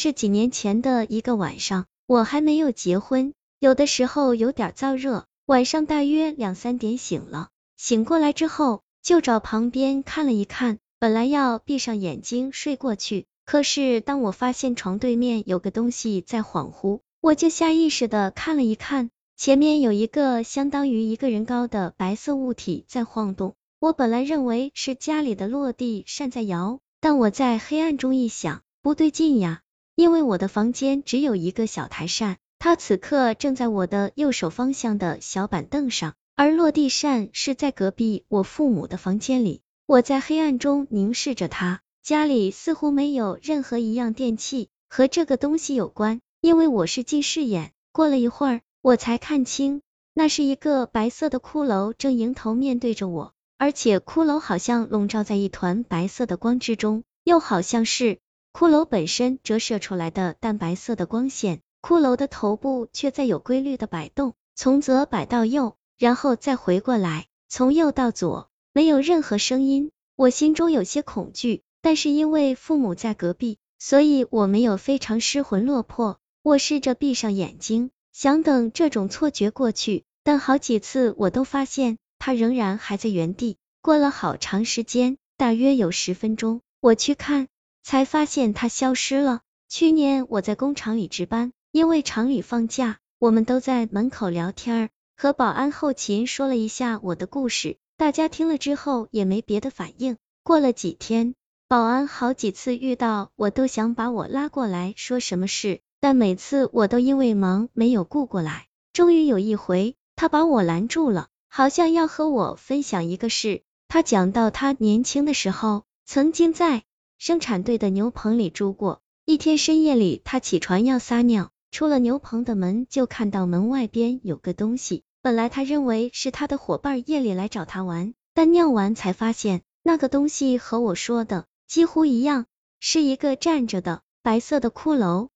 [0.00, 29.60] 是几年前的一个晚上，我还没有结婚，有的时候有点燥热，晚上大约两三点醒了，醒过来之后就找旁边看了一看，本来要闭上眼睛睡过去，可是当我发现床对面有个东西在恍惚，我就下意识的看了一看，前面有一个相当于一个人高的白色物体在晃动，我本来认为是家里的落地扇在摇，但我在黑暗中一想，不对劲呀。
[30.00, 39.60] 因为我的房间只有一个小台扇，它此刻正在我的右手方向的小板凳上，而落地扇是在隔壁我父母的房间里。
[39.84, 47.72] 我在黑暗中凝视着它，家里似乎没有任何一样电器和这个东西有关，因为我是近视眼。
[47.92, 49.82] 过了一会儿，我才看清，
[50.14, 58.18] 那是一个白色的骷髅正迎头面对着我，而且骷髅好像笼罩在一团白色的光之中，又好像是。
[58.52, 69.90] 骷髅本身折射出来的淡白色的光线，骷髅的头部却在有规律的摆动，从左摆到右，然后再回过来，从右到左，没有任何声音。
[70.16, 76.18] 我心中有些恐惧，但是因为父母在隔壁，所以我没有非常失魂落魄。
[76.42, 83.56] 我试着闭上眼睛，想等这种错觉过去，但好几次我都发现他仍然还在原地。
[83.80, 87.48] 过了好长时间，大约有十分钟，我去看。
[87.82, 89.40] 才发现他消失了。
[89.68, 97.76] 去年我在工厂里值班，因为厂里放假，我们都在门口聊天，和保安后勤说了一下我的故事。
[97.96, 100.16] 大家听了之后也没别的反应。
[100.42, 101.34] 过了几天，
[101.68, 108.66] 保安好几次遇到我都想把我拉过来说什么事，但每次我都因为忙没有顾过来。
[108.92, 113.62] 终于有一回，他把我拦住了，好像要和我分享一个事。
[113.86, 116.82] 他讲到他年轻的时候，曾经在。
[117.20, 125.04] 生产队的牛棚里住过一天深夜里，他起床要撒尿，出了牛棚的门就看到门外边有个东西。
[125.20, 132.46] 本来他认为是他的伙伴夜里来找他玩，但尿完才发现那个东西和我说的几乎一样，
[132.80, 135.28] 是一个站着的白色的骷髅。